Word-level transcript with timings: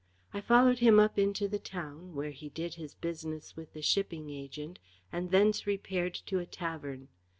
I 0.33 0.41
followed 0.41 0.79
him 0.79 0.99
up 0.99 1.19
into 1.19 1.47
the 1.47 1.59
town, 1.59 2.15
where 2.15 2.31
he 2.31 2.49
did 2.49 2.73
his 2.73 2.95
business 2.95 3.55
with 3.55 3.73
the 3.73 3.83
shipping 3.83 4.31
agent 4.31 4.79
and 5.11 5.29
thence 5.29 5.67
repaired 5.67 6.15
to 6.25 6.39
a 6.39 6.45
tavern. 6.47 7.09